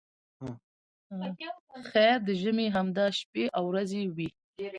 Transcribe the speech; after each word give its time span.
خیر 1.91 2.17
د 2.27 2.29
ژمي 2.41 2.67
همدا 2.75 3.05
شپې 3.19 3.45
او 3.57 3.63
ورځې 3.71 4.01
وې. 4.15 4.29